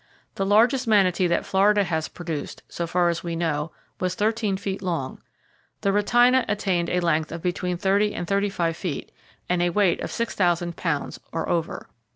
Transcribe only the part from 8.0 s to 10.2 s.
and thirty five feet, and a weight of